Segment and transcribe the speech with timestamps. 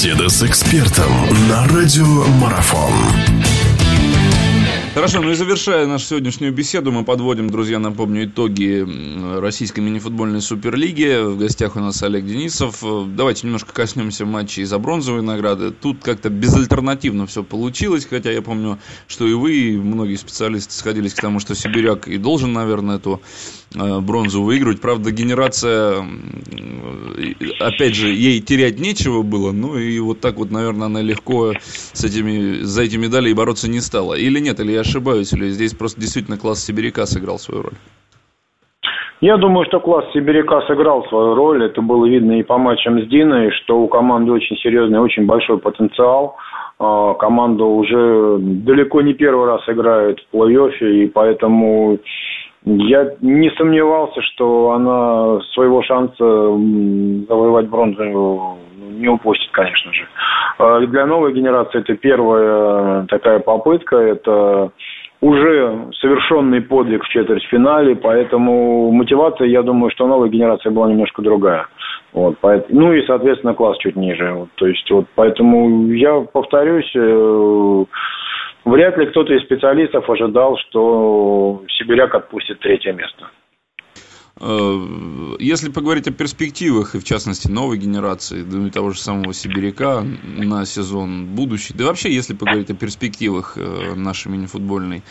[0.00, 1.12] Беседа с экспертом
[1.50, 2.90] на радио Марафон.
[4.94, 8.84] Хорошо, ну и завершая нашу сегодняшнюю беседу, мы подводим, друзья, напомню, итоги
[9.38, 11.22] российской мини-футбольной суперлиги.
[11.22, 12.82] В гостях у нас Олег Денисов.
[13.14, 15.70] Давайте немножко коснемся матчей за бронзовые награды.
[15.70, 21.14] Тут как-то безальтернативно все получилось, хотя я помню, что и вы, и многие специалисты сходились
[21.14, 23.22] к тому, что Сибиряк и должен, наверное, эту
[23.74, 24.80] э, бронзу выигрывать.
[24.80, 26.04] Правда, генерация,
[27.60, 32.04] опять же, ей терять нечего было, ну и вот так вот, наверное, она легко с
[32.04, 34.14] этими, за эти медали и бороться не стала.
[34.14, 37.74] Или нет, или я ошибаюсь, или здесь просто действительно класс Сибиряка сыграл свою роль?
[39.20, 41.62] Я думаю, что класс Сибиряка сыграл свою роль.
[41.62, 45.58] Это было видно и по матчам с Диной, что у команды очень серьезный, очень большой
[45.58, 46.36] потенциал.
[46.78, 51.98] А, команда уже далеко не первый раз играет в плей-оффе, и поэтому
[52.64, 56.24] я не сомневался, что она своего шанса
[57.28, 58.58] завоевать бронзу
[59.00, 60.06] не упустит, конечно же.
[60.58, 64.70] А для новой генерации это первая такая попытка, это
[65.22, 71.66] уже совершенный подвиг в четвертьфинале, поэтому мотивация, я думаю, что новая генерация была немножко другая.
[72.12, 74.32] Вот, поэтому, ну и, соответственно, класс чуть ниже.
[74.32, 77.84] Вот, то есть, вот, поэтому я повторюсь, э,
[78.64, 83.30] вряд ли кто-то из специалистов ожидал, что Сибиряк отпустит третье место.
[84.40, 89.34] Э, если поговорить о перспективах, и в частности новой генерации, ну и того же самого
[89.34, 95.02] Сибиряка на сезон будущий, да вообще, если поговорить о перспективах э, нашей мини-футбольной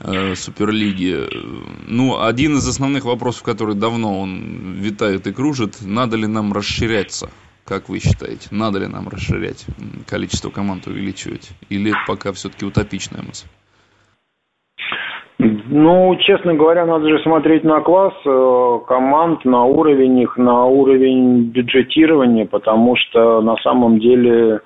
[0.00, 1.28] э, Суперлиги,
[1.86, 7.30] ну, один из основных вопросов, который давно он витает и кружит, надо ли нам расширяться?
[7.64, 9.66] Как вы считаете, надо ли нам расширять
[10.06, 11.50] количество команд, увеличивать?
[11.70, 13.46] Или пока все-таки утопичная мысль?
[15.38, 21.50] Ну, честно говоря, надо же смотреть на класс э, команд, на уровень их, на уровень
[21.50, 24.60] бюджетирования, потому что на самом деле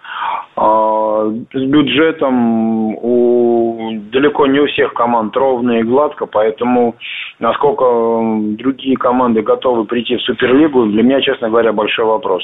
[0.57, 6.97] э, с бюджетом у далеко не у всех команд ровно и гладко, поэтому
[7.39, 7.85] насколько
[8.59, 12.43] другие команды готовы прийти в Суперлигу, для меня, честно говоря, большой вопрос.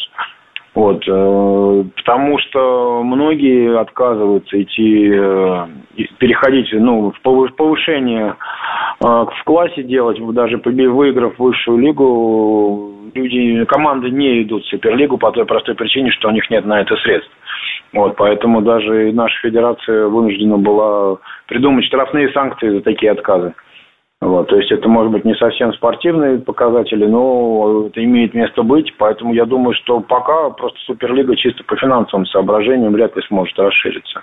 [0.74, 5.66] Вот, э, потому что многие отказываются идти, э,
[6.18, 8.34] переходить, ну, в повышение
[9.00, 15.30] э, в классе делать, даже выиграв высшую лигу, люди, команды не идут в Суперлигу по
[15.30, 17.30] той простой причине, что у них нет на это средств.
[17.92, 23.54] Вот, поэтому даже наша федерация вынуждена была придумать штрафные санкции за такие отказы.
[24.20, 28.94] Вот, то есть это может быть не совсем спортивные показатели, но это имеет место быть.
[28.96, 34.22] Поэтому я думаю, что пока просто Суперлига чисто по финансовым соображениям вряд ли сможет расшириться.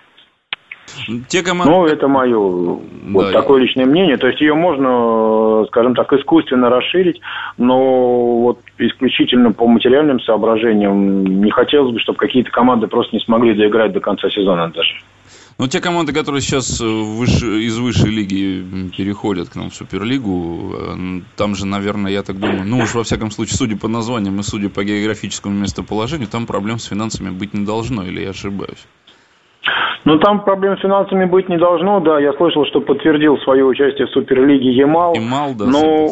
[1.27, 1.71] Те команды...
[1.71, 2.79] Ну, это мое да,
[3.13, 4.17] вот такое личное мнение.
[4.17, 7.21] То есть ее можно, скажем так, искусственно расширить,
[7.57, 13.53] но вот исключительно по материальным соображениям не хотелось бы, чтобы какие-то команды просто не смогли
[13.53, 14.95] доиграть до конца сезона даже.
[15.57, 20.75] Но те команды, которые сейчас э, выше, из высшей лиги переходят к нам в Суперлигу,
[20.75, 24.39] э, там же, наверное, я так думаю, ну уж во всяком случае, судя по названиям
[24.39, 28.85] и судя по географическому местоположению, там проблем с финансами быть не должно, или я ошибаюсь?
[30.03, 32.19] Ну, там проблем с финансами быть не должно, да.
[32.19, 35.13] Я слышал, что подтвердил свое участие в Суперлиге Ямал.
[35.13, 36.07] Ямал, да, Но,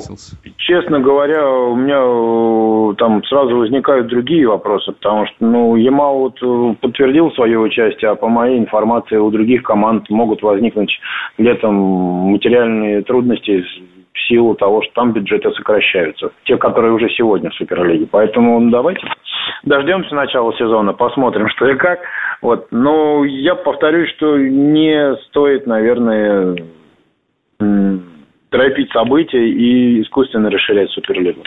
[0.57, 6.37] честно говоря, у меня э, там сразу возникают другие вопросы, потому что, ну, Ямал вот
[6.41, 10.91] э, подтвердил свое участие, а по моей информации у других команд могут возникнуть
[11.37, 13.65] где-то материальные трудности
[14.13, 16.31] в силу того, что там бюджеты сокращаются.
[16.43, 18.07] Те, которые уже сегодня в Суперлиге.
[18.11, 19.01] Поэтому ну, давайте
[19.63, 21.99] дождемся начала сезона, посмотрим, что и как.
[22.41, 22.67] Вот.
[22.71, 26.55] Но я повторюсь, что не стоит, наверное,
[28.49, 31.43] торопить события и искусственно расширять Суперлигу.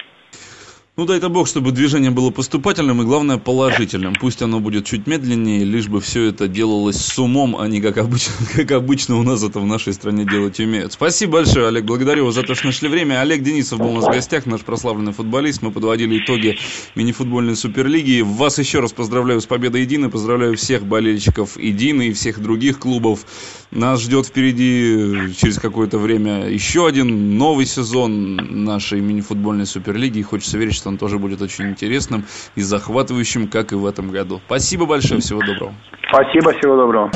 [0.94, 4.12] Ну дай это бог, чтобы движение было поступательным и, главное, положительным.
[4.20, 7.97] Пусть оно будет чуть медленнее, лишь бы все это делалось с умом, а не как
[7.97, 10.92] обычно, как обычно у нас это в нашей стране делать умеют.
[10.92, 11.86] Спасибо большое, Олег.
[11.86, 13.22] Благодарю вас за то, что нашли время.
[13.22, 15.62] Олег Денисов был у нас в гостях, наш прославленный футболист.
[15.62, 16.58] Мы подводили итоги
[16.94, 18.20] мини-футбольной суперлиги.
[18.20, 20.10] Вас еще раз поздравляю с победой Едины.
[20.10, 23.24] Поздравляю всех болельщиков Едины и всех других клубов.
[23.71, 30.18] Нас ждет впереди через какое-то время еще один новый сезон нашей мини-футбольной суперлиги.
[30.18, 32.26] И хочется верить, что он тоже будет очень интересным
[32.56, 34.40] и захватывающим, как и в этом году.
[34.46, 35.74] Спасибо большое, всего доброго.
[36.12, 37.10] Спасибо, всего доброго.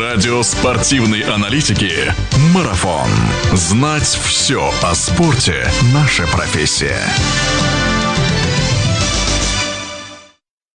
[0.00, 1.92] Радио спортивной аналитики
[2.54, 3.10] «Марафон».
[3.52, 7.00] Знать все о спорте– наша профессия.